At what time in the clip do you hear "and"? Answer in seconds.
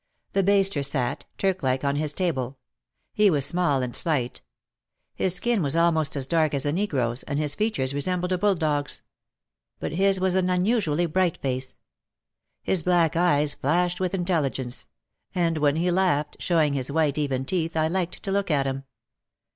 3.83-3.95, 7.21-7.37, 15.35-15.59